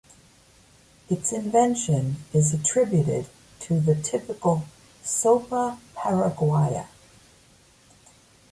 [1.11, 3.27] Its invention is attributed
[3.59, 4.65] to the typical
[5.03, 6.87] Sopa paraguaya.